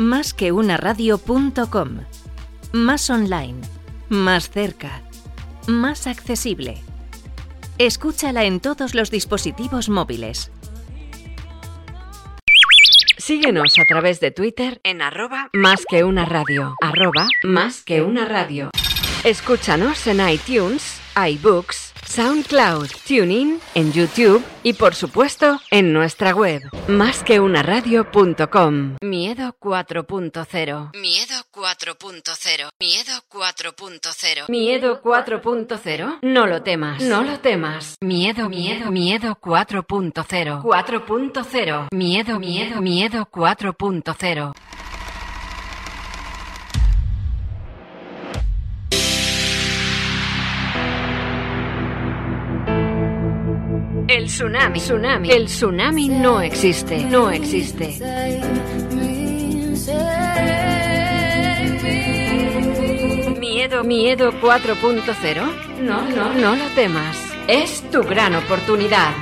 [0.00, 1.98] Más que una radio.com.
[2.72, 3.60] Más online.
[4.08, 5.02] Más cerca.
[5.66, 6.78] Más accesible.
[7.76, 10.50] Escúchala en todos los dispositivos móviles.
[13.18, 16.76] Síguenos a través de Twitter en arroba más que una radio.
[16.80, 18.70] Arroba más que una radio.
[19.22, 28.96] Escúchanos en iTunes, iBooks, SoundCloud, TuneIn, en YouTube y por supuesto en nuestra web, másqueunaradio.com.
[29.00, 30.90] Miedo 4.0.
[30.98, 32.70] Miedo 4.0.
[32.80, 34.48] Miedo 4.0.
[34.48, 36.18] Miedo 4.0.
[36.22, 37.94] No lo temas, no lo temas.
[38.00, 40.62] Miedo, miedo, miedo 4.0.
[40.62, 41.88] 4.0.
[41.92, 44.52] Miedo, miedo, miedo 4.0.
[54.10, 57.96] El tsunami, tsunami, el tsunami no existe, no existe.
[63.38, 65.80] Miedo, miedo 4.0.
[65.82, 67.16] No, no, no lo temas.
[67.46, 69.14] Es tu gran oportunidad.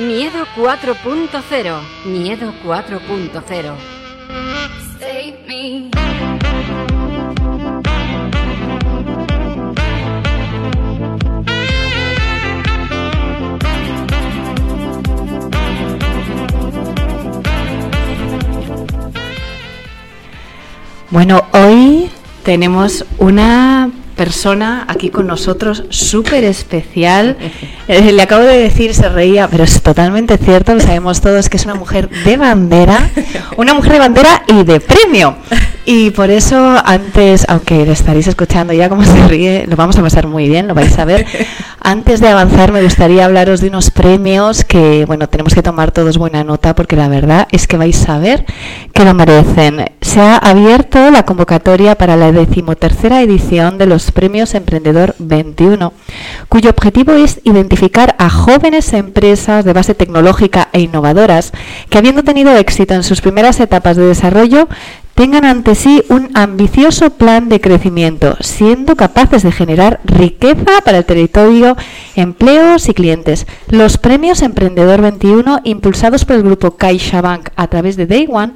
[0.00, 1.80] Miedo 4.0.
[2.06, 3.96] Miedo 4.0.
[21.10, 22.05] Bueno, hoy
[22.46, 27.36] tenemos una persona aquí con nosotros súper especial.
[27.88, 31.56] Eh, le acabo de decir, se reía, pero es totalmente cierto, lo sabemos todos, que
[31.56, 33.10] es una mujer de bandera,
[33.56, 35.36] una mujer de bandera y de premio.
[35.84, 40.02] Y por eso antes, aunque le estaréis escuchando ya como se ríe, lo vamos a
[40.02, 41.24] pasar muy bien, lo vais a ver.
[41.80, 46.18] Antes de avanzar me gustaría hablaros de unos premios que, bueno, tenemos que tomar todos
[46.18, 48.44] buena nota porque la verdad es que vais a ver
[48.92, 49.84] que lo merecen.
[50.16, 55.92] Se ha abierto la convocatoria para la decimotercera edición de los premios Emprendedor 21,
[56.48, 61.52] cuyo objetivo es identificar a jóvenes empresas de base tecnológica e innovadoras
[61.90, 64.70] que habiendo tenido éxito en sus primeras etapas de desarrollo,
[65.14, 71.04] tengan ante sí un ambicioso plan de crecimiento, siendo capaces de generar riqueza para el
[71.04, 71.76] territorio,
[72.14, 73.46] empleos y clientes.
[73.68, 78.54] Los premios Emprendedor 21, impulsados por el grupo CaixaBank a través de Day One,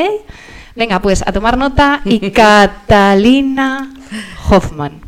[0.76, 3.94] Venga, pues a tomar nota y Catalina
[4.50, 5.05] Hoffman.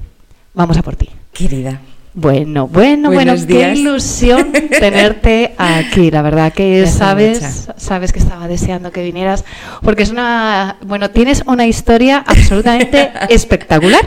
[0.57, 1.07] Vamos a por ti.
[1.33, 1.79] Querida.
[2.15, 6.09] Bueno, bueno, bueno, qué ilusión tenerte aquí.
[6.09, 9.45] La verdad que sabes, sabes que estaba deseando que vinieras,
[9.83, 14.01] porque es una, bueno, tienes una historia absolutamente espectacular.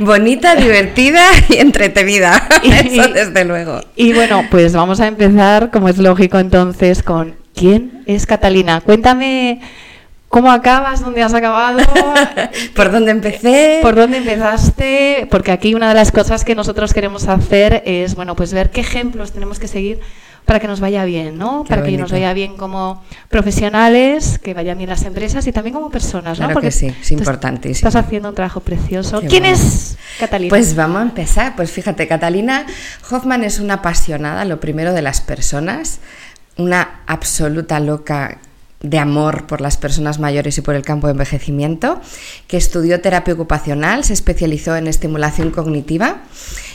[0.00, 2.48] Bonita, divertida y entretenida.
[2.64, 3.80] Eso desde luego.
[3.94, 8.80] Y bueno, pues vamos a empezar, como es lógico entonces, con ¿quién es Catalina?
[8.80, 9.60] Cuéntame
[10.28, 11.00] ¿Cómo acabas?
[11.00, 11.78] ¿Dónde has acabado?
[12.74, 13.78] ¿Por dónde empecé?
[13.80, 15.28] ¿Por dónde empezaste?
[15.30, 18.80] Porque aquí una de las cosas que nosotros queremos hacer es, bueno, pues ver qué
[18.80, 20.00] ejemplos tenemos que seguir
[20.46, 21.64] para que nos vaya bien, ¿no?
[21.64, 25.90] para que nos vaya bien como profesionales, que vayan bien las empresas y también como
[25.90, 26.46] personas, ¿no?
[26.46, 27.88] Claro que sí, es importantísimo.
[27.88, 29.20] Estás haciendo un trabajo precioso.
[29.28, 30.48] ¿Quién es Catalina?
[30.48, 31.56] Pues vamos a empezar.
[31.56, 32.64] Pues fíjate, Catalina
[33.10, 35.98] Hoffman es una apasionada, lo primero, de las personas,
[36.56, 38.38] una absoluta loca
[38.88, 42.00] de amor por las personas mayores y por el campo de envejecimiento,
[42.46, 46.22] que estudió terapia ocupacional, se especializó en estimulación cognitiva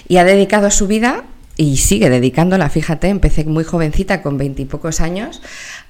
[0.07, 1.24] y ha dedicado su vida,
[1.57, 5.41] y sigue dedicándola, fíjate, empecé muy jovencita, con veintipocos años,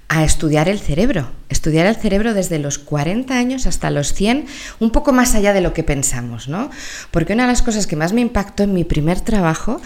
[0.09, 4.45] a estudiar el cerebro, estudiar el cerebro desde los 40 años hasta los 100,
[4.79, 6.69] un poco más allá de lo que pensamos, ¿no?
[7.11, 9.81] Porque una de las cosas que más me impactó en mi primer trabajo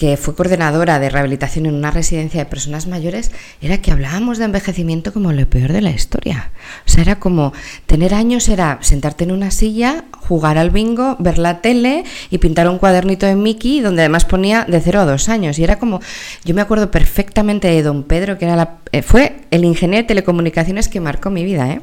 [0.00, 4.46] que fue coordinadora de rehabilitación en una residencia de personas mayores, era que hablábamos de
[4.46, 6.52] envejecimiento como lo peor de la historia.
[6.86, 7.52] O sea, era como
[7.84, 12.66] tener años era sentarte en una silla, jugar al bingo, ver la tele y pintar
[12.70, 15.58] un cuadernito de Mickey donde además ponía de 0 a 2 años.
[15.58, 16.00] Y era como,
[16.46, 20.08] yo me acuerdo perfectamente de don Pedro, que era la, eh, fue el ingeniero de
[20.08, 21.80] telecomunicaciones que marcó mi vida, ¿eh?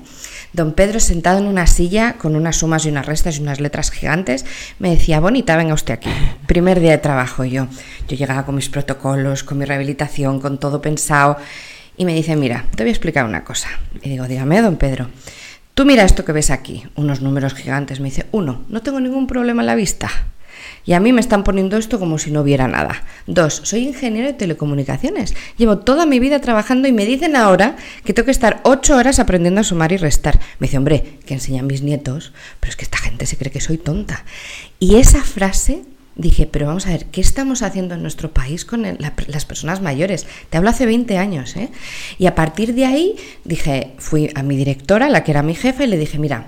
[0.54, 3.92] Don Pedro sentado en una silla con unas sumas y unas restas y unas letras
[3.92, 4.46] gigantes,
[4.80, 6.10] me decía, Bonita, venga usted aquí.
[6.48, 7.68] Primer día de trabajo yo.
[8.08, 11.36] Yo llegaba con mis protocolos, con mi rehabilitación, con todo pensado.
[11.98, 13.68] Y me dice, mira, te voy a explicar una cosa.
[14.02, 15.10] Y digo, dígame, don Pedro.
[15.74, 18.00] Tú mira esto que ves aquí, unos números gigantes.
[18.00, 20.10] Me dice, uno, no tengo ningún problema en la vista.
[20.88, 23.04] Y a mí me están poniendo esto como si no hubiera nada.
[23.28, 25.36] Dos, soy ingeniero de telecomunicaciones.
[25.58, 27.76] Llevo toda mi vida trabajando y me dicen ahora
[28.06, 30.40] que tengo que estar ocho horas aprendiendo a sumar y restar.
[30.60, 32.32] Me dice, hombre, que enseñan mis nietos,
[32.62, 34.24] pero es que esta gente se cree que soy tonta.
[34.80, 35.84] Y esa frase
[36.16, 38.84] dije, pero vamos a ver, ¿qué estamos haciendo en nuestro país con
[39.28, 40.26] las personas mayores?
[40.50, 41.70] Te hablo hace 20 años, ¿eh?
[42.18, 45.84] Y a partir de ahí dije, fui a mi directora, la que era mi jefa,
[45.84, 46.48] y le dije, mira,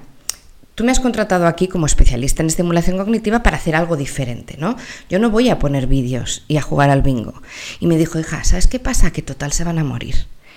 [0.80, 4.78] Tú me has contratado aquí como especialista en estimulación cognitiva para hacer algo diferente, ¿no?
[5.10, 7.34] Yo no voy a poner vídeos y a jugar al bingo.
[7.82, 9.12] Y me dijo, hija, ¿sabes qué pasa?
[9.12, 10.16] Que total se van a morir.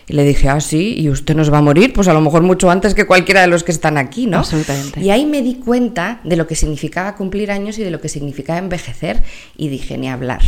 [0.09, 2.43] Y le dije, ah, sí, y usted nos va a morir, pues a lo mejor
[2.43, 4.39] mucho antes que cualquiera de los que están aquí, ¿no?
[4.39, 5.01] Absolutamente.
[5.01, 8.09] Y ahí me di cuenta de lo que significaba cumplir años y de lo que
[8.09, 9.23] significaba envejecer
[9.57, 10.43] y dije, ni hablar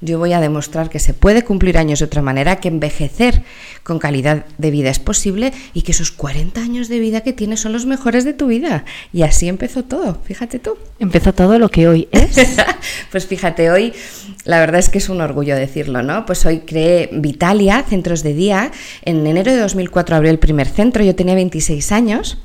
[0.00, 3.42] yo voy a demostrar que se puede cumplir años de otra manera, que envejecer
[3.82, 7.60] con calidad de vida es posible y que esos 40 años de vida que tienes
[7.60, 8.84] son los mejores de tu vida.
[9.12, 10.76] Y así empezó todo, fíjate tú.
[11.00, 12.36] Empezó todo lo que hoy es.
[13.10, 13.92] pues fíjate, hoy
[14.44, 16.26] la verdad es que es un orgullo decirlo, ¿no?
[16.26, 18.70] Pues hoy creé Vitalia, centros de día.
[19.08, 22.36] En enero de 2004 abrió el primer centro, yo tenía 26 años.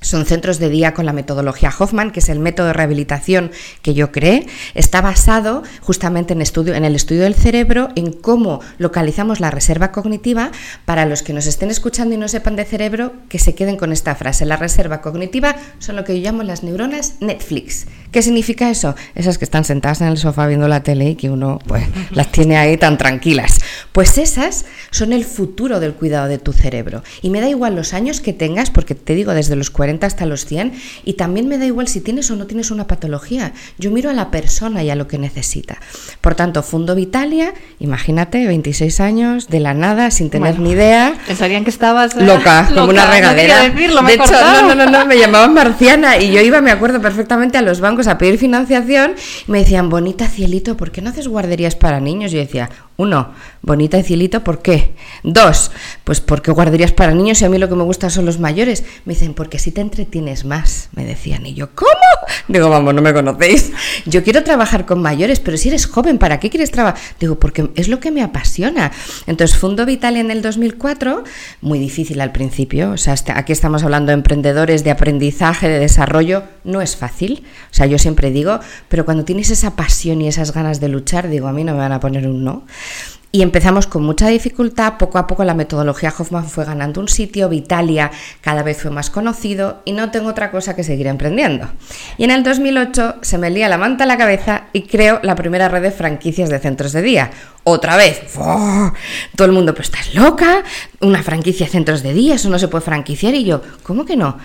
[0.00, 3.50] Son centros de día con la metodología Hoffman, que es el método de rehabilitación
[3.82, 4.46] que yo creé.
[4.74, 9.90] Está basado justamente en, estudio, en el estudio del cerebro, en cómo localizamos la reserva
[9.90, 10.52] cognitiva.
[10.84, 13.92] Para los que nos estén escuchando y no sepan de cerebro, que se queden con
[13.92, 14.46] esta frase.
[14.46, 17.86] La reserva cognitiva son lo que yo llamo las neuronas Netflix.
[18.12, 18.94] ¿Qué significa eso?
[19.16, 22.30] Esas que están sentadas en el sofá viendo la tele y que uno pues, las
[22.30, 23.58] tiene ahí tan tranquilas.
[23.90, 27.02] Pues esas son el futuro del cuidado de tu cerebro.
[27.20, 30.26] Y me da igual los años que tengas, porque te digo desde los 40 hasta
[30.26, 30.72] los 100
[31.04, 33.52] y también me da igual si tienes o no tienes una patología.
[33.78, 35.78] Yo miro a la persona y a lo que necesita.
[36.20, 41.14] Por tanto, Fundo Vitalia, imagínate, 26 años, de la nada, sin tener ni idea.
[41.26, 43.68] Pensarían que estabas eh, loca, como una regadera.
[43.68, 47.62] de hecho, no, no, no, me llamaban marciana y yo iba, me acuerdo perfectamente, a
[47.62, 49.14] los bancos a pedir financiación
[49.46, 52.32] y me decían, bonita cielito, ¿por qué no haces guarderías para niños?
[52.32, 54.92] Y yo decía, uno, bonita y cielito, ¿por qué?
[55.22, 55.70] Dos,
[56.02, 58.82] pues porque guarderías para niños y a mí lo que me gusta son los mayores.
[59.04, 61.46] Me dicen, porque si te entretienes más, me decían.
[61.46, 61.92] Y yo, ¿cómo?
[62.48, 63.70] Digo, vamos, no me conocéis.
[64.04, 67.00] Yo quiero trabajar con mayores, pero si eres joven, ¿para qué quieres trabajar?
[67.20, 68.90] Digo, porque es lo que me apasiona.
[69.28, 71.22] Entonces, Fundo Vital en el 2004,
[71.60, 72.90] muy difícil al principio.
[72.90, 76.42] O sea, aquí estamos hablando de emprendedores, de aprendizaje, de desarrollo.
[76.64, 77.44] No es fácil.
[77.70, 78.58] O sea, yo siempre digo,
[78.88, 81.78] pero cuando tienes esa pasión y esas ganas de luchar, digo, a mí no me
[81.78, 82.66] van a poner un no.
[83.30, 87.50] Y empezamos con mucha dificultad, poco a poco la metodología Hoffman fue ganando un sitio,
[87.50, 91.68] Vitalia cada vez fue más conocido y no tengo otra cosa que seguir emprendiendo.
[92.16, 95.34] Y en el 2008 se me lía la manta a la cabeza y creo la
[95.34, 97.30] primera red de franquicias de centros de día.
[97.64, 100.62] Otra vez, todo el mundo, pues estás loca,
[101.00, 104.16] una franquicia de centros de día, eso no se puede franquiciar y yo, ¿cómo que
[104.16, 104.38] no?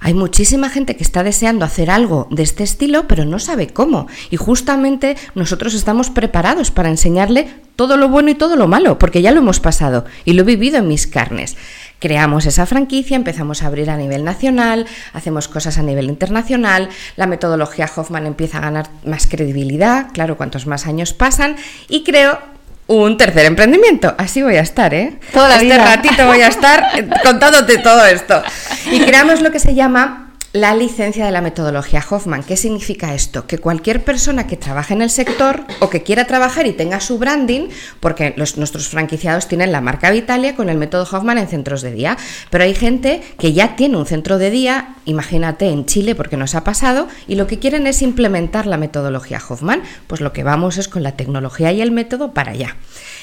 [0.00, 4.06] Hay muchísima gente que está deseando hacer algo de este estilo, pero no sabe cómo.
[4.30, 9.22] Y justamente nosotros estamos preparados para enseñarle todo lo bueno y todo lo malo, porque
[9.22, 11.56] ya lo hemos pasado y lo he vivido en mis carnes.
[12.00, 17.28] Creamos esa franquicia, empezamos a abrir a nivel nacional, hacemos cosas a nivel internacional, la
[17.28, 21.54] metodología Hoffman empieza a ganar más credibilidad, claro, cuantos más años pasan,
[21.88, 22.40] y creo
[22.88, 24.12] un tercer emprendimiento.
[24.18, 25.20] Así voy a estar, ¿eh?
[25.32, 26.84] Toda este ratito voy a estar
[27.22, 28.42] contándote todo esto.
[28.90, 32.42] Y creamos lo que se llama la licencia de la metodología Hoffman.
[32.42, 33.46] ¿Qué significa esto?
[33.46, 37.18] Que cualquier persona que trabaje en el sector o que quiera trabajar y tenga su
[37.18, 37.68] branding,
[38.00, 41.92] porque los, nuestros franquiciados tienen la marca Vitalia con el método Hoffman en centros de
[41.92, 42.16] día,
[42.50, 46.54] pero hay gente que ya tiene un centro de día, imagínate en Chile porque nos
[46.54, 50.78] ha pasado, y lo que quieren es implementar la metodología Hoffman, pues lo que vamos
[50.78, 52.76] es con la tecnología y el método para allá.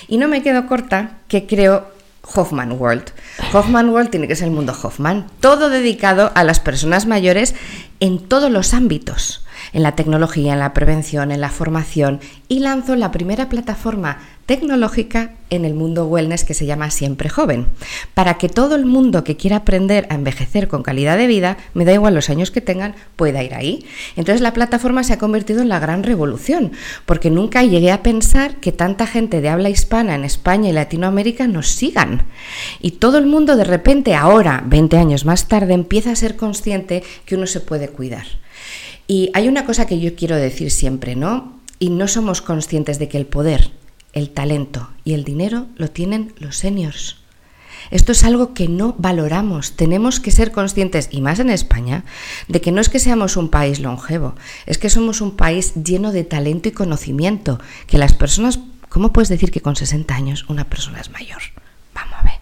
[0.08, 1.95] Y no me quedo corta que creo
[2.34, 3.12] Hoffman World.
[3.54, 7.56] Hoffman World tiene que ser el mundo Hoffman, todo dedicado a las personas mayores
[8.00, 12.96] en todos los ámbitos en la tecnología, en la prevención, en la formación y lanzó
[12.96, 17.68] la primera plataforma tecnológica en el mundo wellness que se llama Siempre Joven,
[18.14, 21.86] para que todo el mundo que quiera aprender a envejecer con calidad de vida, me
[21.86, 23.86] da igual los años que tengan, pueda ir ahí.
[24.16, 26.74] Entonces la plataforma se ha convertido en la gran revolución,
[27.06, 31.48] porque nunca llegué a pensar que tanta gente de habla hispana en España y Latinoamérica
[31.48, 32.24] nos sigan.
[32.82, 37.04] Y todo el mundo de repente ahora, 20 años más tarde, empieza a ser consciente
[37.26, 38.26] que uno se puede cuidar.
[39.08, 41.60] Y hay una cosa que yo quiero decir siempre, ¿no?
[41.80, 43.72] Y no somos conscientes de que el poder,
[44.14, 47.18] el talento y el dinero lo tienen los seniors.
[47.92, 49.74] Esto es algo que no valoramos.
[49.74, 52.04] Tenemos que ser conscientes, y más en España,
[52.48, 54.36] de que no es que seamos un país longevo,
[54.66, 58.60] es que somos un país lleno de talento y conocimiento, que las personas,
[58.90, 61.42] ¿cómo puedes decir que con 60 años una persona es mayor?
[61.94, 62.34] Vamos a ver.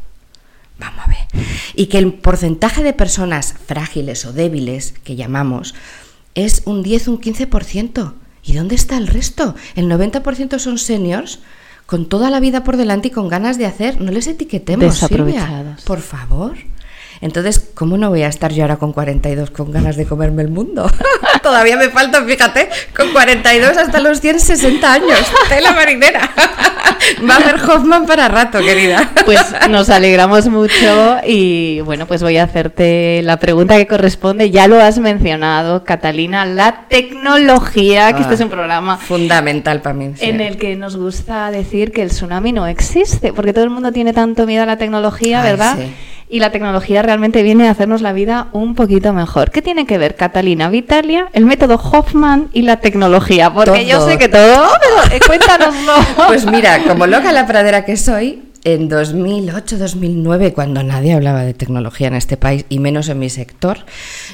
[0.80, 1.46] Vamos a ver.
[1.76, 5.76] Y que el porcentaje de personas frágiles o débiles, que llamamos,
[6.36, 8.14] es un 10, un 15%.
[8.46, 9.56] ¿Y dónde está el resto?
[9.76, 11.40] El 90% son seniors
[11.86, 14.02] con toda la vida por delante y con ganas de hacer.
[14.02, 15.84] No les etiquetemos, Desaprovechados.
[15.84, 16.58] por favor.
[17.24, 20.50] Entonces, ¿cómo no voy a estar yo ahora con 42 con ganas de comerme el
[20.50, 20.92] mundo?
[21.42, 25.32] Todavía me falta, fíjate, con 42 hasta los 160 años.
[25.64, 26.30] la marinera.
[27.30, 29.10] Va a haber Hoffman para rato, querida.
[29.24, 29.40] Pues
[29.70, 34.52] nos alegramos mucho y bueno, pues voy a hacerte la pregunta que corresponde.
[34.52, 40.12] Ya lo has mencionado, Catalina, la tecnología, que este es un programa fundamental para mí.
[40.20, 43.94] En el que nos gusta decir que el tsunami no existe, porque todo el mundo
[43.94, 45.78] tiene tanto miedo a la tecnología, ¿verdad?
[45.78, 45.94] Sí
[46.34, 49.52] y la tecnología realmente viene a hacernos la vida un poquito mejor.
[49.52, 53.54] ¿Qué tiene que ver Catalina Vitalia, el método Hoffman y la tecnología?
[53.54, 55.94] Porque yo sé que todo, pero eh, cuéntanoslo.
[56.28, 62.08] Pues mira, como loca la pradera que soy, en 2008-2009, cuando nadie hablaba de tecnología
[62.08, 63.86] en este país y menos en mi sector,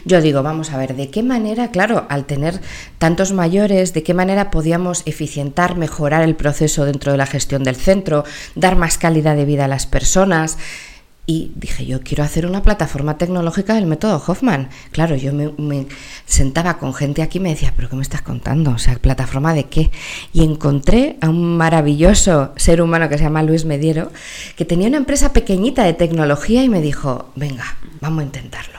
[0.05, 2.61] yo digo, vamos a ver, ¿de qué manera, claro, al tener
[2.97, 7.75] tantos mayores, de qué manera podíamos eficientar, mejorar el proceso dentro de la gestión del
[7.75, 8.23] centro,
[8.55, 10.57] dar más calidad de vida a las personas?
[11.29, 14.69] Y dije, yo quiero hacer una plataforma tecnológica del método Hoffman.
[14.91, 15.85] Claro, yo me,
[16.25, 18.71] sentaba con gente aquí y me decía, ¿pero qué me estás contando?
[18.71, 19.91] O sea, ¿plataforma de qué?
[20.33, 24.11] Y encontré a un maravilloso ser humano que se llama Luis Mediero,
[24.55, 28.78] que tenía una empresa pequeñita de tecnología y me dijo, venga, vamos a intentarlo.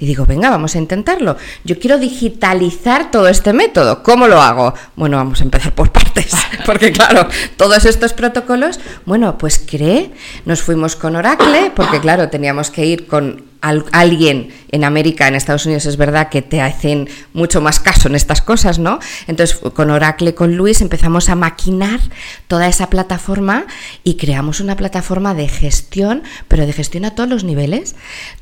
[0.00, 1.36] Y digo, venga, vamos a intentarlo.
[1.64, 4.02] Yo quiero digitalizar todo este método.
[4.04, 4.74] ¿Cómo lo hago?
[4.94, 6.32] Bueno, vamos a empezar por partes,
[6.66, 7.26] porque claro,
[7.56, 10.12] todos estos protocolos, bueno, pues creé,
[10.44, 15.66] nos fuimos con Oracle, porque claro, teníamos que ir con alguien en América, en Estados
[15.66, 18.98] Unidos es verdad que te hacen mucho más caso en estas cosas, ¿no?
[19.26, 22.00] Entonces con Oracle, con Luis empezamos a maquinar
[22.46, 23.66] toda esa plataforma
[24.04, 27.96] y creamos una plataforma de gestión, pero de gestión a todos los niveles.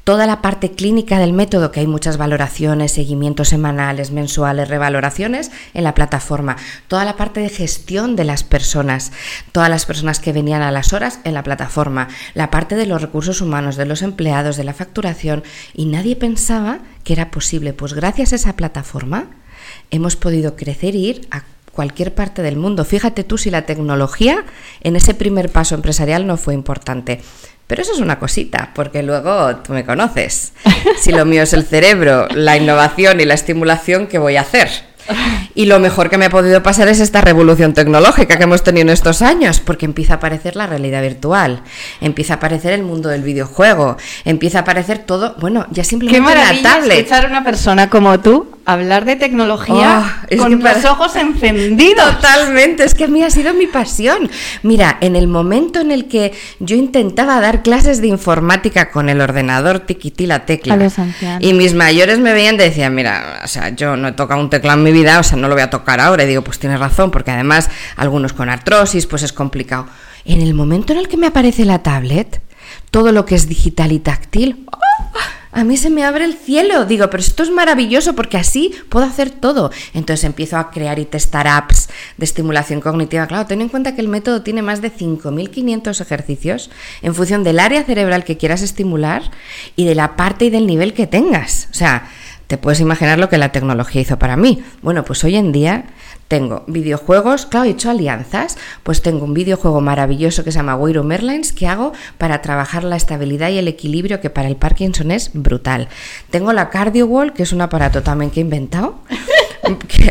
[0.04, 5.84] Toda la parte clínica del método, que hay muchas valoraciones, seguimientos semanales, mensuales, revaloraciones en
[5.84, 6.56] la plataforma.
[6.88, 9.12] Toda la parte de gestión de las personas,
[9.52, 12.08] todas las personas que venían a las horas en la plataforma.
[12.34, 15.05] La parte de los recursos humanos, de los empleados, de la factura
[15.74, 17.72] y nadie pensaba que era posible.
[17.72, 19.30] Pues gracias a esa plataforma
[19.90, 22.84] hemos podido crecer e ir a cualquier parte del mundo.
[22.84, 24.44] Fíjate tú si la tecnología
[24.80, 27.20] en ese primer paso empresarial no fue importante.
[27.66, 30.52] Pero eso es una cosita, porque luego tú me conoces.
[31.00, 34.68] Si lo mío es el cerebro, la innovación y la estimulación, ¿qué voy a hacer?
[35.54, 38.82] Y lo mejor que me ha podido pasar es esta revolución tecnológica que hemos tenido
[38.82, 41.62] en estos años, porque empieza a aparecer la realidad virtual,
[42.00, 46.62] empieza a aparecer el mundo del videojuego, empieza a aparecer todo, bueno, ya simplemente Qué
[46.62, 46.98] la tablet.
[46.98, 52.16] escuchar a una persona como tú hablar de tecnología oh, con los ojos encendidos.
[52.16, 54.28] Totalmente, es que a mí ha sido mi pasión.
[54.62, 59.20] Mira, en el momento en el que yo intentaba dar clases de informática con el
[59.20, 60.76] ordenador tiquití la tecla
[61.38, 64.50] y mis mayores me veían y decían, mira, o sea, yo no he tocado un
[64.50, 66.24] teclado en mi o sea, no lo voy a tocar ahora.
[66.24, 69.86] Y digo, pues tienes razón, porque además algunos con artrosis, pues es complicado.
[70.24, 72.40] En el momento en el que me aparece la tablet,
[72.90, 74.78] todo lo que es digital y táctil, ¡oh!
[75.56, 76.84] a mí se me abre el cielo.
[76.84, 79.70] Digo, pero esto es maravilloso porque así puedo hacer todo.
[79.94, 81.88] Entonces empiezo a crear y testar apps
[82.18, 83.26] de estimulación cognitiva.
[83.26, 87.58] Claro, ten en cuenta que el método tiene más de 5.500 ejercicios en función del
[87.58, 89.22] área cerebral que quieras estimular
[89.76, 91.68] y de la parte y del nivel que tengas.
[91.70, 92.10] O sea,
[92.46, 94.62] te puedes imaginar lo que la tecnología hizo para mí.
[94.82, 95.86] Bueno, pues hoy en día
[96.28, 101.04] tengo videojuegos, claro, he hecho alianzas, pues tengo un videojuego maravilloso que se llama Wiro
[101.04, 105.30] Merlines que hago para trabajar la estabilidad y el equilibrio que para el Parkinson es
[105.34, 105.88] brutal.
[106.30, 109.00] Tengo la Cardio Wall, que es un aparato también que he inventado.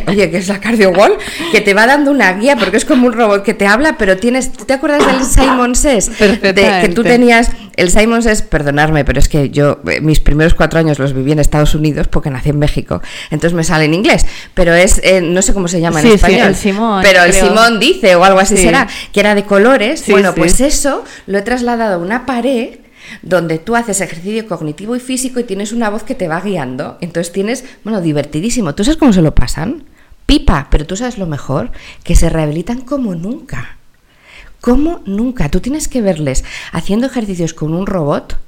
[0.06, 1.16] Oye, que es la Cardio Wall,
[1.52, 4.16] que te va dando una guía porque es como un robot que te habla, pero
[4.16, 6.10] tienes, ¿te acuerdas del Simon Says?
[6.18, 10.54] De, que tú tenías el Simon Says, perdonarme, pero es que yo eh, mis primeros
[10.54, 13.94] cuatro años los viví en Estados Unidos porque nací en México, entonces me sale en
[13.94, 17.32] inglés, pero es, eh, no sé cómo se llama en español, el Simón, pero el
[17.32, 21.42] Simón dice o algo así será, que era de colores, bueno, pues eso lo he
[21.42, 22.85] trasladado a una pared
[23.22, 26.98] donde tú haces ejercicio cognitivo y físico y tienes una voz que te va guiando.
[27.00, 28.74] Entonces tienes, bueno, divertidísimo.
[28.74, 29.84] ¿Tú sabes cómo se lo pasan?
[30.26, 31.70] Pipa, pero tú sabes lo mejor,
[32.02, 33.76] que se rehabilitan como nunca.
[34.60, 35.48] Como nunca.
[35.48, 38.38] Tú tienes que verles haciendo ejercicios con un robot.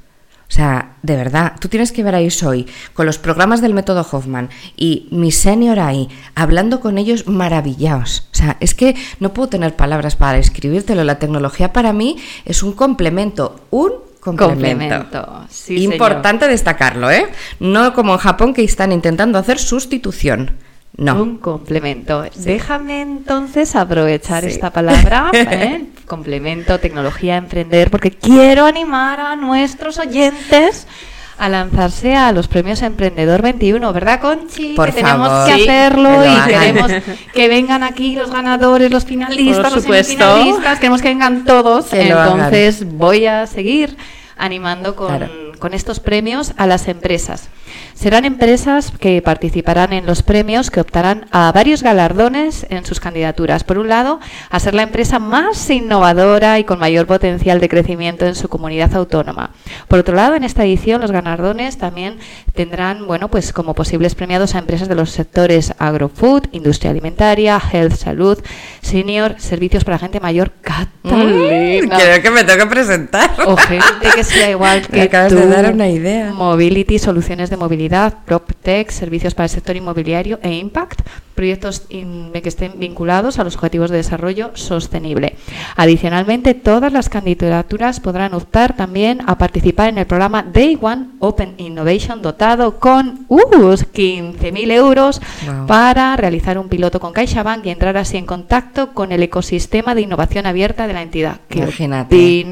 [0.49, 4.07] O sea, de verdad, tú tienes que ver ahí Soy, con los programas del método
[4.11, 8.29] Hoffman y mi senior ahí, hablando con ellos maravillados.
[8.33, 11.05] O sea, es que no puedo tener palabras para escribírtelo.
[11.05, 15.47] La tecnología para mí es un complemento, un complemento.
[15.69, 17.29] Importante destacarlo, ¿eh?
[17.61, 20.57] No como en Japón que están intentando hacer sustitución.
[20.97, 21.23] No.
[21.23, 22.25] Un complemento.
[22.35, 25.87] Déjame entonces aprovechar esta palabra, ¿eh?
[26.07, 30.89] complemento, tecnología, emprender, porque quiero animar a nuestros oyentes
[31.38, 34.75] a lanzarse a los premios Emprendedor 21, ¿verdad, Conchi?
[34.75, 36.90] Por que tenemos que hacerlo y queremos
[37.35, 41.92] que vengan aquí los ganadores, los finalistas, los semifinalistas, queremos que vengan todos.
[41.92, 43.97] Entonces voy a seguir
[44.37, 47.49] animando con, con estos premios a las empresas.
[47.95, 53.65] Serán empresas que participarán en los premios que optarán a varios galardones en sus candidaturas.
[53.65, 58.27] Por un lado, a ser la empresa más innovadora y con mayor potencial de crecimiento
[58.27, 59.50] en su comunidad autónoma.
[59.88, 62.19] Por otro lado, en esta edición los galardones también
[62.55, 67.97] tendrán, bueno, pues como posibles premiados a empresas de los sectores agrofood, industria alimentaria, health,
[67.97, 68.38] salud,
[68.81, 71.97] senior, servicios para gente mayor, Catalina.
[71.97, 73.31] Creo que me tengo que presentar.
[73.47, 76.33] O gente que sea igual que de dar una idea.
[76.33, 81.00] Mobility, soluciones de movilidad, PropTech, servicios para el sector inmobiliario e Impact,
[81.38, 85.37] proyectos que estén vinculados a los objetivos de desarrollo sostenible.
[85.76, 91.54] Adicionalmente, todas las candidaturas podrán optar también a participar en el programa Day One Open
[91.59, 95.21] Innovation dotado con uh, 15.000 euros
[95.68, 100.00] para realizar un piloto con CaixaBank y entrar así en contacto con el ecosistema de
[100.00, 101.37] innovación abierta de la entidad.
[101.49, 102.47] ¿Qué Imagínate.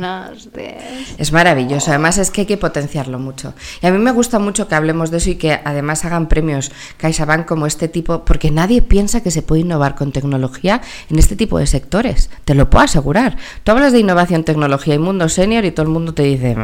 [1.18, 3.52] Es maravilloso, además es que hay que potenciarlo mucho.
[3.82, 6.70] Y a mí me gusta mucho que hablemos de eso y que además hagan premios
[6.98, 11.36] CaixaBank como este tipo, porque nadie piensa que se puede innovar con tecnología en este
[11.36, 13.36] tipo de sectores, te lo puedo asegurar.
[13.64, 16.56] Tú hablas de innovación, tecnología y mundo senior y todo el mundo te dice,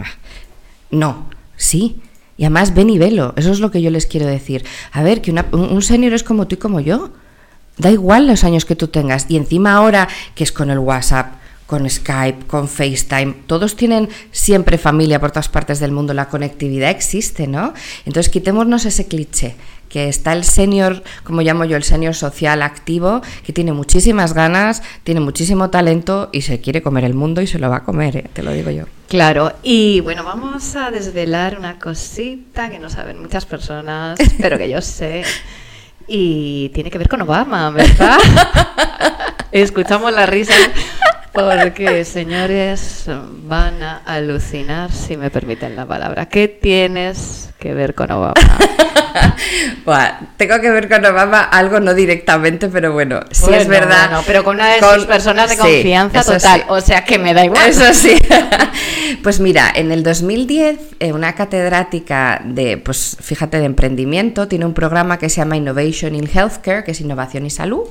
[0.90, 1.26] no,
[1.56, 2.00] sí.
[2.36, 4.64] Y además ven y velo, eso es lo que yo les quiero decir.
[4.90, 7.10] A ver, que un senior es como tú y como yo.
[7.78, 9.26] Da igual los años que tú tengas.
[9.28, 11.36] Y encima ahora que es con el WhatsApp,
[11.72, 16.90] con Skype, con FaceTime, todos tienen siempre familia por todas partes del mundo, la conectividad
[16.90, 17.72] existe, ¿no?
[18.04, 19.56] Entonces quitémonos ese cliché,
[19.92, 24.82] que está el senior, como llamo yo, el senior social activo, que tiene muchísimas ganas,
[25.04, 28.16] tiene muchísimo talento y se quiere comer el mundo y se lo va a comer,
[28.16, 28.30] ¿eh?
[28.32, 28.86] te lo digo yo.
[29.08, 34.70] Claro, y bueno, vamos a desvelar una cosita que no saben muchas personas, pero que
[34.70, 35.24] yo sé.
[36.08, 38.16] Y tiene que ver con Obama, ¿verdad?
[39.52, 40.54] Escuchamos la risa
[41.32, 43.04] porque, señores,
[43.44, 46.26] van a alucinar, si me permiten la palabra.
[46.26, 48.34] ¿Qué tienes que ver con Obama?
[50.36, 54.22] tengo que ver con Obama algo no directamente, pero bueno, sí es verdad.
[54.26, 57.68] pero con una de sus personas de confianza total, o sea que me da igual.
[57.68, 58.16] Eso sí.
[59.22, 64.74] pues mira, en el 2010, eh, una catedrática de, pues fíjate, de emprendimiento, tiene un
[64.74, 67.84] programa que se llama Innovation in Healthcare, que es innovación y salud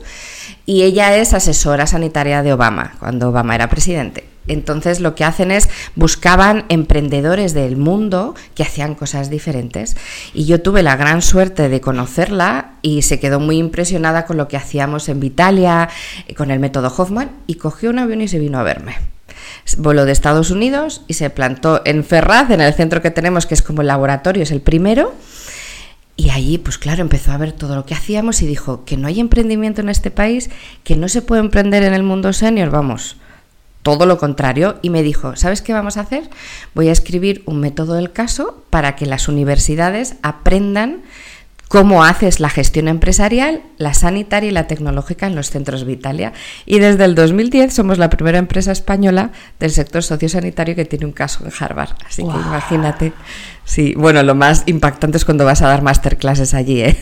[0.66, 4.32] y ella es asesora sanitaria de Obama, cuando Obama era presidente.
[4.48, 9.96] Entonces lo que hacen es buscaban emprendedores del mundo que hacían cosas diferentes.
[10.34, 14.48] Y yo tuve la gran suerte de conocerla y se quedó muy impresionada con lo
[14.48, 15.90] que hacíamos en Vitalia,
[16.28, 18.96] eh, con el método Hoffman, y cogió un avión y se vino a verme.
[19.78, 23.54] Voló de Estados Unidos y se plantó en Ferraz, en el centro que tenemos, que
[23.54, 25.14] es como el laboratorio, es el primero
[26.32, 29.20] allí, pues claro, empezó a ver todo lo que hacíamos y dijo que no hay
[29.20, 30.50] emprendimiento en este país,
[30.84, 33.18] que no se puede emprender en el mundo senior, vamos,
[33.84, 34.78] todo lo contrario.
[34.82, 36.30] Y me dijo, ¿sabes qué vamos a hacer?
[36.74, 41.02] Voy a escribir un método del caso para que las universidades aprendan
[41.72, 46.34] cómo haces la gestión empresarial, la sanitaria y la tecnológica en los centros Vitalia.
[46.66, 51.14] Y desde el 2010 somos la primera empresa española del sector sociosanitario que tiene un
[51.14, 51.92] caso en Harvard.
[52.06, 53.14] Así que imagínate.
[53.64, 56.98] Sí, bueno, lo más impactante es cuando vas a dar masterclasses allí, ¿eh?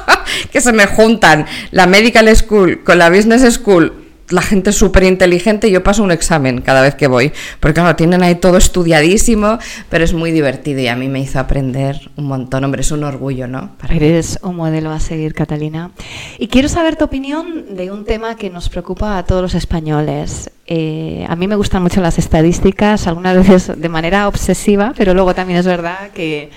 [0.50, 5.04] que se me juntan la Medical School con la Business School la gente es súper
[5.04, 7.32] inteligente y yo paso un examen cada vez que voy.
[7.60, 9.58] Porque claro, tienen ahí todo estudiadísimo,
[9.88, 12.64] pero es muy divertido y a mí me hizo aprender un montón.
[12.64, 13.76] Hombre, es un orgullo, ¿no?
[13.88, 15.90] Eres un modelo a seguir, Catalina.
[16.38, 20.50] Y quiero saber tu opinión de un tema que nos preocupa a todos los españoles.
[20.66, 25.34] Eh, a mí me gustan mucho las estadísticas, algunas veces de manera obsesiva, pero luego
[25.34, 26.50] también es verdad que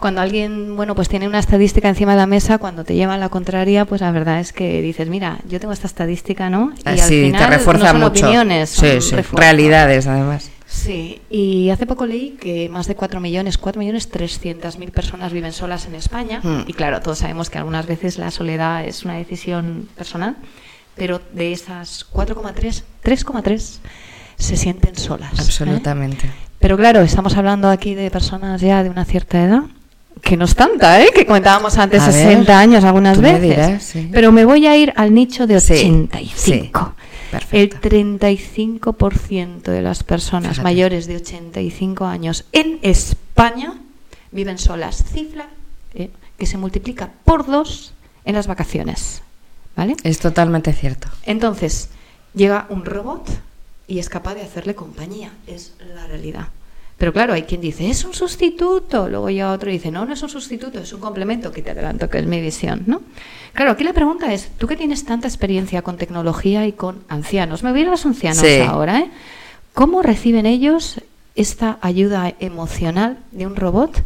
[0.00, 3.28] cuando alguien, bueno, pues tiene una estadística encima de la mesa, cuando te llevan la
[3.28, 6.72] contraria, pues la verdad es que dices, mira, yo tengo esta estadística, ¿no?
[6.86, 9.16] Y al final te refuerza no son opiniones, sí, sí.
[9.32, 10.50] realidades además.
[10.66, 15.32] Sí, y hace poco leí que más de 4 millones, 4 millones 300 mil personas
[15.32, 16.40] viven solas en España.
[16.42, 16.62] Hmm.
[16.66, 20.36] Y claro, todos sabemos que algunas veces la soledad es una decisión personal,
[20.96, 23.78] pero de esas 4,3, 3,3
[24.38, 25.32] se sienten solas.
[25.32, 25.42] ¿eh?
[25.42, 26.30] Absolutamente.
[26.58, 29.62] Pero claro, estamos hablando aquí de personas ya de una cierta edad
[30.22, 31.10] que no es tanta, ¿eh?
[31.14, 33.94] que comentábamos antes, 60 años algunas veces.
[34.12, 36.94] Pero me voy a ir al nicho de 85.
[37.52, 43.74] El 35% de las personas mayores de 85 años en España
[44.32, 45.04] viven solas.
[45.12, 45.48] Cifra
[45.94, 47.92] eh, que se multiplica por dos
[48.24, 49.22] en las vacaciones.
[49.76, 49.96] ¿Vale?
[50.02, 51.08] Es totalmente cierto.
[51.24, 51.90] Entonces,
[52.34, 53.28] llega un robot
[53.86, 55.32] y es capaz de hacerle compañía.
[55.46, 56.48] Es la realidad.
[57.00, 59.08] Pero claro, hay quien dice, es un sustituto.
[59.08, 61.70] Luego llega otro y dice, no, no es un sustituto, es un complemento, que te
[61.70, 63.00] adelanto, que es mi visión, ¿no?
[63.54, 67.62] Claro, aquí la pregunta es, tú que tienes tanta experiencia con tecnología y con ancianos,
[67.62, 69.10] me voy a los ancianos ahora, ¿eh?
[69.72, 71.00] ¿Cómo reciben ellos
[71.36, 74.02] esta ayuda emocional de un robot?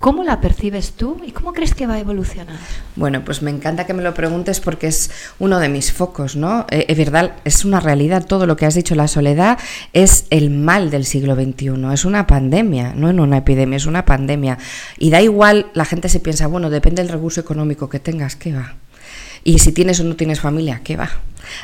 [0.00, 2.56] ¿Cómo la percibes tú y cómo crees que va a evolucionar?
[2.96, 6.64] Bueno, pues me encanta que me lo preguntes porque es uno de mis focos, ¿no?
[6.70, 8.94] Eh, es verdad, es una realidad todo lo que has dicho.
[8.94, 9.58] La soledad
[9.92, 14.06] es el mal del siglo XXI, es una pandemia, no en una epidemia, es una
[14.06, 14.56] pandemia.
[14.98, 18.54] Y da igual, la gente se piensa, bueno, depende del recurso económico que tengas, ¿qué
[18.54, 18.76] va?
[19.44, 21.10] Y si tienes o no tienes familia, ¿qué va?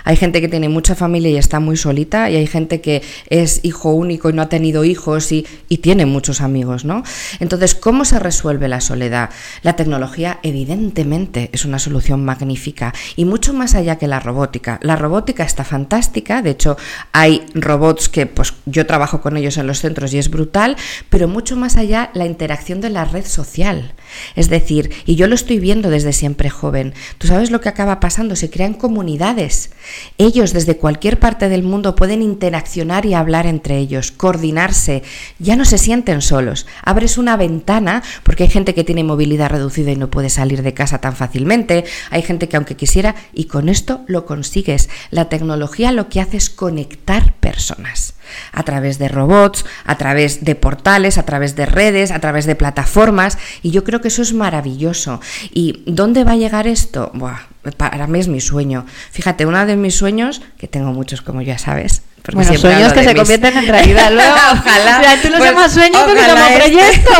[0.04, 3.60] Hay gente que tiene mucha familia y está muy solita y hay gente que es
[3.62, 5.46] hijo único y no ha tenido hijos y,
[5.86, 7.04] tiene muchos amigos, ¿no?
[7.38, 9.30] Entonces, ¿cómo se resuelve la soledad?
[9.62, 14.80] La tecnología evidentemente es una solución magnífica y mucho más allá que la robótica.
[14.82, 16.76] La robótica está fantástica, de hecho
[17.12, 20.76] hay robots que pues yo trabajo con ellos en los centros y es brutal,
[21.08, 23.92] pero mucho más allá la interacción de la red social.
[24.34, 28.00] Es decir, y yo lo estoy viendo desde siempre joven, ¿tú sabes lo que acaba
[28.00, 28.36] pasando?
[28.36, 29.70] Se crean comunidades
[30.18, 35.02] ellos desde cualquier parte del mundo pueden interaccionar y hablar entre ellos, coordinarse,
[35.38, 36.66] ya no se sienten solos.
[36.82, 40.74] Abres una ventana, porque hay gente que tiene movilidad reducida y no puede salir de
[40.74, 44.88] casa tan fácilmente, hay gente que aunque quisiera, y con esto lo consigues.
[45.10, 48.15] La tecnología lo que hace es conectar personas
[48.52, 52.54] a través de robots, a través de portales, a través de redes, a través de
[52.54, 55.20] plataformas, y yo creo que eso es maravilloso.
[55.52, 57.10] ¿Y dónde va a llegar esto?
[57.14, 57.40] Buah,
[57.76, 58.86] para mí es mi sueño.
[59.10, 63.14] Fíjate, uno de mis sueños, que tengo muchos como ya sabes, bueno, sueños que se
[63.14, 64.34] convierten en realidad luego.
[64.52, 64.98] ojalá.
[64.98, 67.12] O sea, tú los pues, llamas sueños, pero como este, proyecto.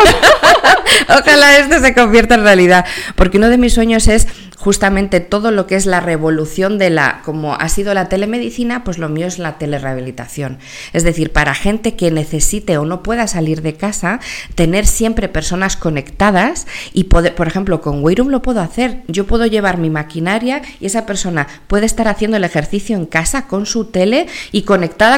[1.20, 2.84] ojalá esto se convierta en realidad.
[3.14, 7.20] Porque uno de mis sueños es justamente todo lo que es la revolución de la,
[7.24, 10.58] como ha sido la telemedicina, pues lo mío es la telerehabilitación.
[10.92, 14.18] Es decir, para gente que necesite o no pueda salir de casa,
[14.54, 19.02] tener siempre personas conectadas y poder, por ejemplo, con Wayroom lo puedo hacer.
[19.06, 23.46] Yo puedo llevar mi maquinaria y esa persona puede estar haciendo el ejercicio en casa
[23.46, 24.62] con su tele y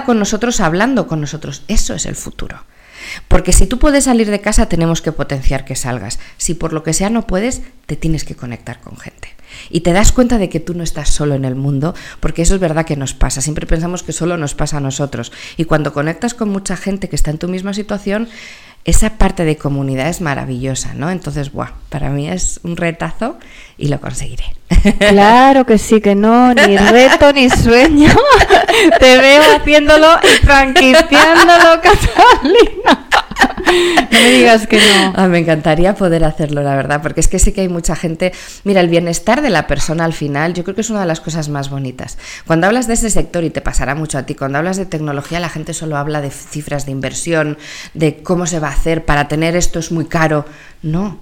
[0.04, 1.62] con nosotros, hablando con nosotros.
[1.68, 2.62] Eso es el futuro.
[3.28, 6.18] Porque si tú puedes salir de casa, tenemos que potenciar que salgas.
[6.36, 9.34] Si por lo que sea no puedes, te tienes que conectar con gente.
[9.70, 12.54] Y te das cuenta de que tú no estás solo en el mundo, porque eso
[12.54, 13.40] es verdad que nos pasa.
[13.40, 15.32] Siempre pensamos que solo nos pasa a nosotros.
[15.56, 18.28] Y cuando conectas con mucha gente que está en tu misma situación,
[18.84, 21.10] esa parte de comunidad es maravillosa, ¿no?
[21.10, 23.38] Entonces, buah, para mí es un retazo
[23.78, 24.44] y lo conseguiré.
[24.98, 28.10] Claro que sí, que no, ni reto ni sueño.
[29.00, 33.08] Te veo haciéndolo y franquiciándolo, Catalina.
[34.12, 35.12] No me digas que no.
[35.16, 38.32] Ah, me encantaría poder hacerlo, la verdad, porque es que sí que hay mucha gente.
[38.64, 41.20] Mira, el bienestar de la persona al final, yo creo que es una de las
[41.20, 42.18] cosas más bonitas.
[42.46, 45.40] Cuando hablas de ese sector, y te pasará mucho a ti, cuando hablas de tecnología,
[45.40, 47.58] la gente solo habla de cifras de inversión,
[47.94, 50.44] de cómo se va a hacer para tener esto es muy caro.
[50.82, 51.18] No,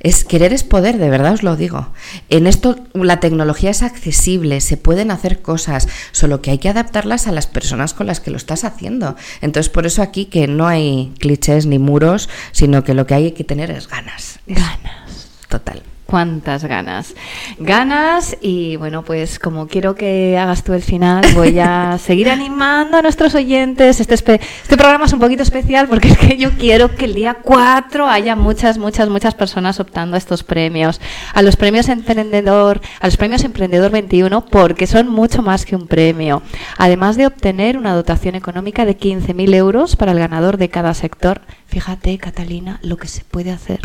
[0.00, 1.88] es querer es poder, de verdad os lo digo.
[2.28, 7.26] En esto la tecnología es accesible, se pueden hacer cosas, solo que hay que adaptarlas
[7.26, 9.16] a las personas con las que lo estás haciendo.
[9.40, 13.32] Entonces por eso aquí que no hay clichés ni muros, sino que lo que hay
[13.32, 14.40] que tener es ganas.
[14.46, 15.28] Ganas.
[15.48, 17.14] Total cuántas ganas.
[17.58, 22.96] Ganas y bueno, pues como quiero que hagas tú el final, voy a seguir animando
[22.96, 24.00] a nuestros oyentes.
[24.00, 27.38] Este, este programa es un poquito especial porque es que yo quiero que el día
[27.40, 31.00] 4 haya muchas, muchas, muchas personas optando a estos premios,
[31.32, 35.86] a los premios Emprendedor, a los premios Emprendedor 21, porque son mucho más que un
[35.86, 36.42] premio.
[36.76, 41.42] Además de obtener una dotación económica de 15.000 euros para el ganador de cada sector.
[41.66, 43.78] Fíjate, Catalina, lo que se puede hacer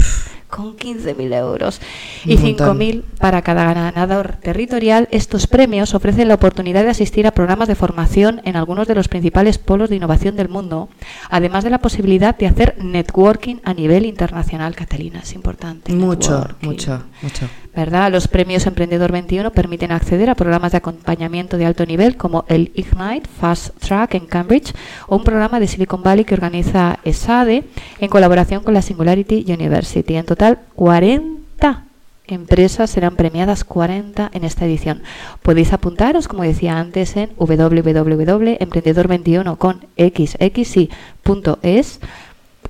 [0.56, 1.82] con 15.000 euros
[2.24, 5.10] y 5.000 para cada ganador territorial.
[5.12, 9.10] Estos premios ofrecen la oportunidad de asistir a programas de formación en algunos de los
[9.10, 10.88] principales polos de innovación del mundo,
[11.30, 14.76] además de la posibilidad de hacer networking a nivel internacional.
[14.76, 15.92] Catalina, es importante.
[15.92, 17.50] Mucho, mucho, mucho.
[17.76, 18.12] ¿verdad?
[18.12, 22.72] Los premios Emprendedor 21 permiten acceder a programas de acompañamiento de alto nivel como el
[22.74, 24.74] Ignite Fast Track en Cambridge
[25.08, 27.66] o un programa de Silicon Valley que organiza ESADE
[28.00, 30.16] en colaboración con la Singularity University.
[30.16, 31.84] En total, 40
[32.28, 35.04] empresas serán premiadas 40 en esta edición.
[35.42, 42.00] Podéis apuntaros, como decía antes, en www.emprendedor21 con xxi.es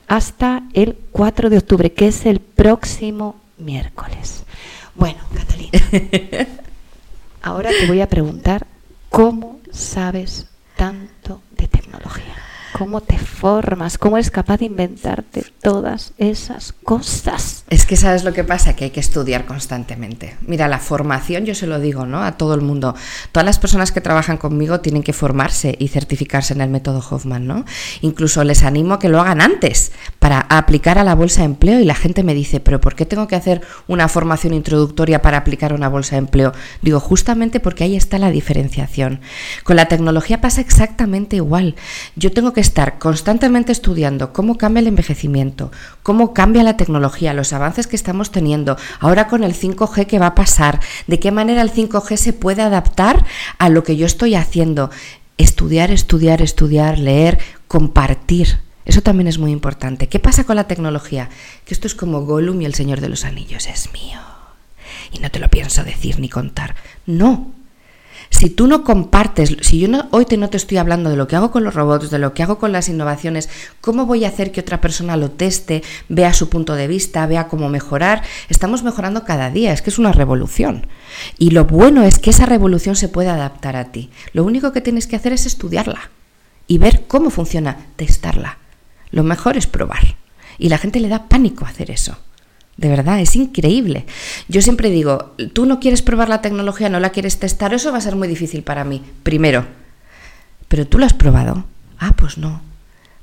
[0.08, 4.46] hasta el 4 de octubre, que es el próximo miércoles.
[4.94, 5.82] Bueno, Catalina,
[7.42, 8.68] ahora te voy a preguntar
[9.10, 12.45] cómo sabes tanto de tecnología?
[12.78, 13.98] ¿Cómo te formas?
[13.98, 17.64] ¿Cómo eres capaz de inventarte todas esas cosas?
[17.70, 20.36] Es que sabes lo que pasa, que hay que estudiar constantemente.
[20.42, 22.22] Mira, la formación, yo se lo digo, ¿no?
[22.22, 22.94] A todo el mundo.
[23.32, 27.48] Todas las personas que trabajan conmigo tienen que formarse y certificarse en el método Hoffman,
[27.48, 27.64] ¿no?
[28.02, 31.80] Incluso les animo a que lo hagan antes para aplicar a la bolsa de empleo
[31.80, 35.38] y la gente me dice, pero ¿por qué tengo que hacer una formación introductoria para
[35.38, 36.52] aplicar a una bolsa de empleo?
[36.82, 39.22] Digo, justamente porque ahí está la diferenciación.
[39.64, 41.76] Con la tecnología pasa exactamente igual.
[42.18, 45.72] Yo tengo que estar constantemente estudiando cómo cambia el envejecimiento,
[46.04, 50.28] cómo cambia la tecnología, los avances que estamos teniendo, ahora con el 5G que va
[50.28, 53.26] a pasar, de qué manera el 5G se puede adaptar
[53.60, 54.90] a lo que yo estoy haciendo.
[55.38, 58.60] Estudiar, estudiar, estudiar, leer, compartir.
[58.86, 60.08] Eso también es muy importante.
[60.08, 61.30] ¿Qué pasa con la tecnología?
[61.66, 64.20] Que esto es como Gollum y el Señor de los Anillos, es mío.
[65.12, 66.76] Y no te lo pienso decir ni contar.
[67.06, 67.52] No,
[68.36, 71.26] si tú no compartes, si yo no, hoy te, no te estoy hablando de lo
[71.28, 74.28] que hago con los robots, de lo que hago con las innovaciones, ¿cómo voy a
[74.28, 78.24] hacer que otra persona lo teste, vea su punto de vista, vea cómo mejorar?
[78.50, 80.88] Estamos mejorando cada día, es que es una revolución.
[81.38, 84.10] Y lo bueno es que esa revolución se puede adaptar a ti.
[84.34, 86.10] Lo único que tienes que hacer es estudiarla
[86.68, 88.58] y ver cómo funciona, testarla.
[89.12, 90.18] Lo mejor es probar.
[90.58, 92.18] Y la gente le da pánico hacer eso.
[92.78, 94.06] De verdad, es increíble.
[94.48, 98.00] Yo siempre digo, tú no quieres probar la tecnología, no la quieres testar, eso va
[98.00, 99.66] a ser muy difícil para mí, primero.
[100.68, 101.66] Pero tú lo has probado.
[101.98, 102.62] Ah, pues no.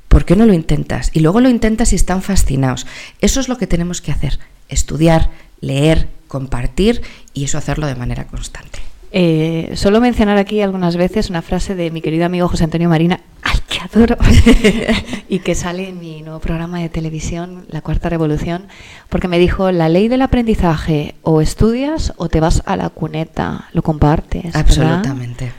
[0.09, 1.11] ¿Por qué no lo intentas?
[1.13, 2.87] Y luego lo intentas y están fascinados.
[3.21, 4.39] Eso es lo que tenemos que hacer,
[4.69, 7.03] estudiar, leer, compartir
[7.35, 8.92] y eso hacerlo de manera constante.
[9.15, 13.21] Eh, solo mencionar aquí algunas veces una frase de mi querido amigo José Antonio Marina,
[13.43, 14.17] al que adoro,
[15.29, 18.69] y que sale en mi nuevo programa de televisión, La Cuarta Revolución,
[19.11, 23.69] porque me dijo, la ley del aprendizaje, o estudias o te vas a la cuneta,
[23.75, 24.57] lo compartes.
[24.57, 25.53] Absolutamente.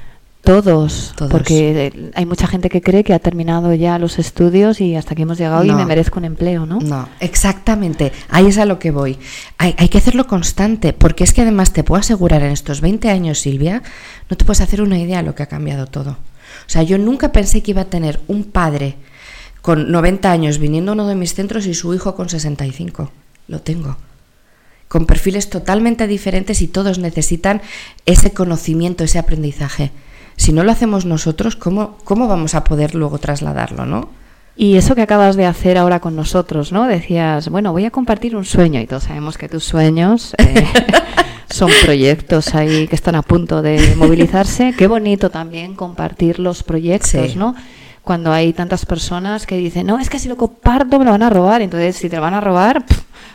[0.44, 5.14] Todos, porque hay mucha gente que cree que ha terminado ya los estudios y hasta
[5.14, 6.82] aquí hemos llegado y me merezco un empleo, ¿no?
[6.82, 9.18] No, exactamente, ahí es a lo que voy.
[9.58, 13.10] Hay, hay, que hacerlo constante, porque es que además te puedo asegurar en estos 20
[13.10, 13.84] años, Silvia,
[14.30, 16.12] no te puedes hacer una idea de lo que ha cambiado todo.
[16.12, 18.98] O sea, yo nunca pensé que iba a tener un padre
[19.62, 23.12] con 90 años viniendo a uno de mis centros y su hijo con 65.
[23.48, 23.96] Lo tengo
[24.90, 27.64] con perfiles totalmente diferentes y todos necesitan
[28.06, 29.92] ese conocimiento, ese aprendizaje
[30.36, 34.10] si no lo hacemos nosotros, ¿cómo, cómo vamos a poder luego trasladarlo, no?
[34.56, 36.86] Y eso que acabas de hacer ahora con nosotros, ¿no?
[36.86, 40.68] Decías, bueno, voy a compartir un sueño y todos sabemos que tus sueños eh,
[41.50, 44.76] son proyectos ahí que están a punto de movilizarse.
[44.78, 47.56] Qué bonito también compartir los proyectos, ¿no?
[48.04, 51.24] Cuando hay tantas personas que dicen, no, es que si lo comparto me lo van
[51.24, 51.64] a robar.
[51.64, 52.86] Entonces, si te lo van a robar,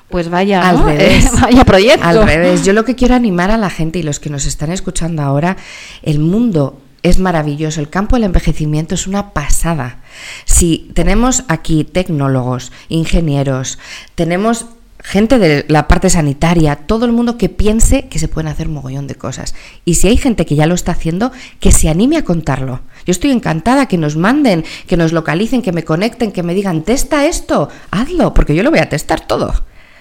[0.09, 1.33] pues vaya, Al revés.
[1.41, 2.07] vaya proyecto.
[2.07, 2.65] Al revés.
[2.65, 5.57] Yo lo que quiero animar a la gente y los que nos están escuchando ahora,
[6.03, 7.81] el mundo es maravilloso.
[7.81, 10.01] El campo del envejecimiento es una pasada.
[10.45, 13.79] Si tenemos aquí tecnólogos, ingenieros,
[14.15, 14.67] tenemos
[15.03, 19.07] gente de la parte sanitaria, todo el mundo que piense que se pueden hacer mogollón
[19.07, 19.55] de cosas.
[19.85, 22.81] Y si hay gente que ya lo está haciendo, que se anime a contarlo.
[23.07, 26.83] Yo estoy encantada que nos manden, que nos localicen, que me conecten, que me digan,
[26.83, 29.55] testa esto, hazlo, porque yo lo voy a testar todo.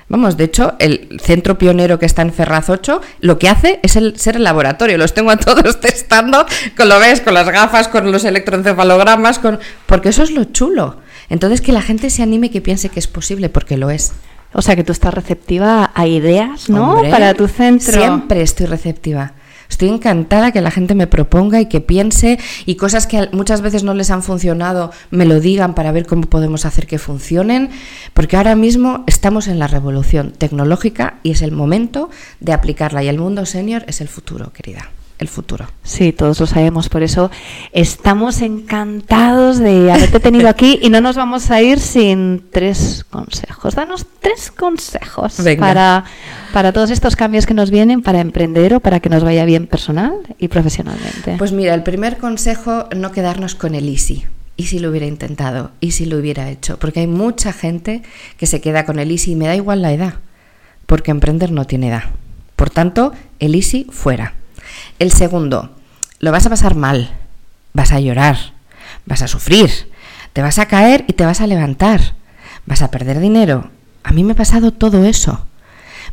[0.10, 3.98] Vamos, de hecho, el centro pionero que está en Ferraz 8 lo que hace es
[3.98, 4.98] el, ser el laboratorio.
[4.98, 6.46] Los tengo a todos testando,
[6.78, 9.60] con lo ves, con las gafas, con los electroencefalogramas, con...
[9.86, 10.98] porque eso es lo chulo.
[11.30, 14.14] Entonces, que la gente se anime y que piense que es posible, porque lo es.
[14.54, 17.02] O sea, que tú estás receptiva a ideas, ¿no?
[17.12, 17.92] Para tu centro.
[17.92, 19.34] Siempre estoy receptiva.
[19.70, 23.84] Estoy encantada que la gente me proponga y que piense y cosas que muchas veces
[23.84, 27.70] no les han funcionado me lo digan para ver cómo podemos hacer que funcionen,
[28.14, 33.08] porque ahora mismo estamos en la revolución tecnológica y es el momento de aplicarla y
[33.08, 35.66] el mundo senior es el futuro, querida el futuro.
[35.84, 37.32] Sí, todos lo sabemos, por eso
[37.72, 43.76] estamos encantados de haberte tenido aquí y no nos vamos a ir sin tres consejos.
[43.76, 46.06] Danos tres consejos para,
[46.54, 49.68] para todos estos cambios que nos vienen para emprender o para que nos vaya bien
[49.68, 51.36] personal y profesionalmente.
[51.38, 54.26] Pues mira, el primer consejo, no quedarnos con el easy.
[54.60, 55.72] ¿Y si lo hubiera intentado?
[55.80, 56.80] ¿Y si lo hubiera hecho?
[56.80, 58.02] Porque hay mucha gente
[58.38, 60.16] que se queda con el easy y me da igual la edad,
[60.88, 62.06] porque emprender no tiene edad.
[62.56, 64.34] Por tanto, el easy fuera.
[65.00, 65.70] El segundo,
[66.20, 67.12] lo vas a pasar mal,
[67.74, 68.36] vas a llorar,
[69.06, 69.70] vas a sufrir,
[70.34, 72.16] te vas a caer y te vas a levantar,
[72.66, 73.70] vas a perder dinero.
[74.04, 75.46] A mí me ha pasado todo eso,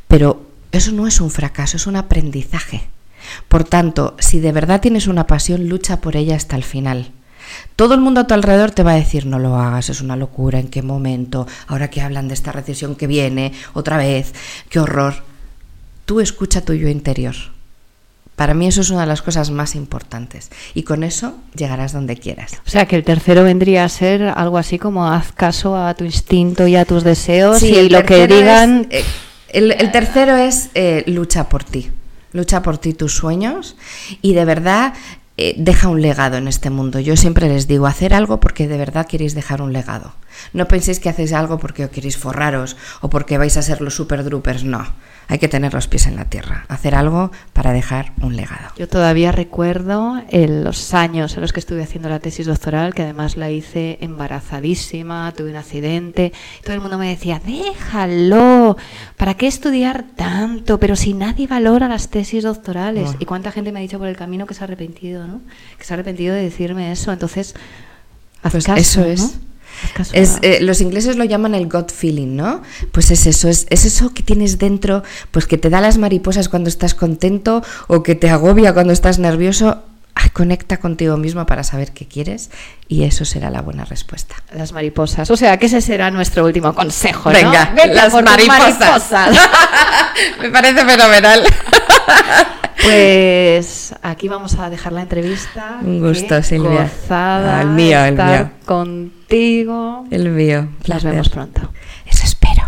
[0.07, 2.83] pero eso no es un fracaso, es un aprendizaje.
[3.49, 7.11] Por tanto, si de verdad tienes una pasión, lucha por ella hasta el final.
[7.77, 10.17] Todo el mundo a tu alrededor te va a decir, no lo hagas, es una
[10.17, 11.47] locura, ¿en qué momento?
[11.69, 14.35] Ahora que hablan de esta recesión que viene, otra vez,
[14.69, 15.25] qué horror.
[16.05, 17.35] Tú escucha tu yo interior
[18.37, 20.51] Para mí eso es una de las cosas más importantes.
[20.75, 22.61] Y con eso llegarás donde quieras.
[22.67, 26.05] O sea, que el tercero vendría a ser algo así como haz caso a tu
[26.05, 28.89] instinto y a tus deseos y lo que digan...
[28.91, 29.05] Eh,
[29.49, 31.93] el, tercero es eh, lucha por ti.
[32.33, 33.77] Lucha por ti tus sueños
[34.21, 34.95] y de verdad
[35.37, 36.99] eh, deja un legado en este mundo.
[36.99, 40.13] Yo siempre les digo, hacer algo porque de verdad queréis dejar un legado.
[40.53, 43.95] No penséis que hacéis algo porque os queréis forraros o porque vais a ser los
[43.95, 44.93] super droopers, no
[45.29, 48.71] hay que tener los pies en la tierra, hacer algo para dejar un legado.
[48.77, 53.37] Yo todavía recuerdo los años en los que estuve haciendo la tesis doctoral, que además
[53.37, 56.33] la hice embarazadísima, tuve un accidente,
[56.63, 58.77] todo el mundo me decía, déjalo,
[59.17, 60.79] ¿para qué estudiar tanto?
[60.79, 63.11] Pero si nadie valora las tesis doctorales.
[63.19, 65.41] ¿Y cuánta gente me ha dicho por el camino que se ha arrepentido, ¿no?
[65.79, 67.13] Que se ha arrepentido de decirme eso.
[67.13, 67.55] Entonces,
[68.43, 69.39] pues eso es.
[70.13, 72.63] Es, eh, los ingleses lo llaman el gut feeling, ¿no?
[72.93, 76.69] Pues es eso, es, eso que tienes dentro, pues que te da las mariposas cuando
[76.69, 79.83] estás contento o que te agobia cuando estás nervioso.
[80.33, 82.51] conecta contigo mismo para saber qué quieres
[82.89, 84.37] y eso será la buena respuesta.
[84.55, 85.31] Las mariposas.
[85.31, 87.31] O sea, que ese será nuestro último consejo.
[87.31, 87.37] ¿no?
[87.37, 89.13] Venga, las mariposas.
[90.41, 91.45] Me parece fenomenal.
[92.85, 95.79] Pues aquí vamos a dejar la entrevista.
[95.81, 96.83] Un gusto, Silvia.
[96.83, 98.51] Gozada ah, el mío, el mío.
[99.35, 100.05] Contigo.
[100.11, 100.69] El mío.
[100.85, 101.61] Las vemos pronto.
[102.07, 102.63] Eso espero.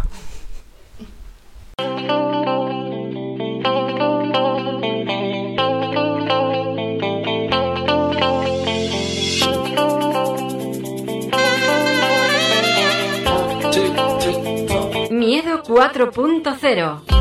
[15.11, 17.16] Miedo 4.0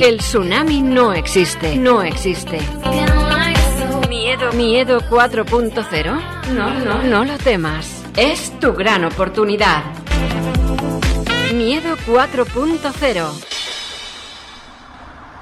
[0.00, 2.60] El tsunami no existe, no existe.
[4.08, 6.52] Miedo, miedo 4.0.
[6.54, 8.04] No, no, no lo temas.
[8.16, 9.82] Es tu gran oportunidad.
[11.52, 13.44] Miedo 4.0.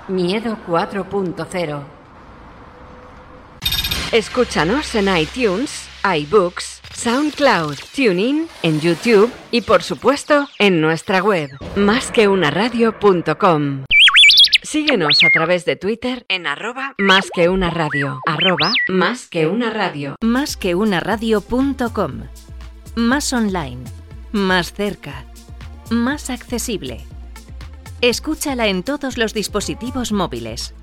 [0.09, 1.83] Miedo 4.0.
[4.12, 13.85] Escúchanos en iTunes, iBooks, SoundCloud, TuneIn, en YouTube y por supuesto en nuestra web, másqueunaradio.com.
[14.66, 18.18] Síguenos a través de Twitter en arroba más que una radio.
[18.26, 20.16] Arroba más que una radio.
[20.20, 22.24] Más que una radio.com.
[22.96, 23.85] Más online.
[24.33, 25.24] Más cerca.
[25.90, 27.05] Más accesible.
[28.00, 30.74] Escúchala en todos los dispositivos móviles